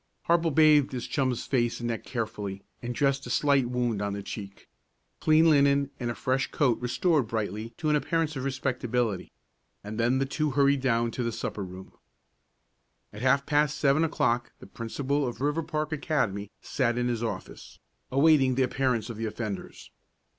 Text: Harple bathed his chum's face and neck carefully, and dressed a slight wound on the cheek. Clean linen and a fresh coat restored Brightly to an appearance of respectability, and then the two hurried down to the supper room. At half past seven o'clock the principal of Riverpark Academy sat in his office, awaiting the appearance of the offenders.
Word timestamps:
Harple 0.27 0.49
bathed 0.55 0.93
his 0.93 1.05
chum's 1.05 1.45
face 1.45 1.79
and 1.79 1.89
neck 1.89 2.03
carefully, 2.03 2.63
and 2.81 2.95
dressed 2.95 3.27
a 3.27 3.29
slight 3.29 3.67
wound 3.69 4.01
on 4.01 4.13
the 4.13 4.23
cheek. 4.23 4.67
Clean 5.19 5.47
linen 5.47 5.91
and 5.99 6.09
a 6.09 6.15
fresh 6.15 6.49
coat 6.49 6.79
restored 6.81 7.27
Brightly 7.27 7.75
to 7.77 7.87
an 7.91 7.95
appearance 7.95 8.35
of 8.35 8.43
respectability, 8.43 9.31
and 9.83 9.99
then 9.99 10.17
the 10.17 10.25
two 10.25 10.49
hurried 10.57 10.81
down 10.81 11.11
to 11.11 11.21
the 11.21 11.31
supper 11.31 11.63
room. 11.63 11.91
At 13.13 13.21
half 13.21 13.45
past 13.45 13.77
seven 13.77 14.03
o'clock 14.03 14.53
the 14.59 14.65
principal 14.65 15.27
of 15.27 15.37
Riverpark 15.39 15.91
Academy 15.91 16.49
sat 16.63 16.97
in 16.97 17.07
his 17.07 17.21
office, 17.21 17.77
awaiting 18.11 18.55
the 18.55 18.63
appearance 18.63 19.11
of 19.11 19.17
the 19.17 19.25
offenders. 19.27 19.91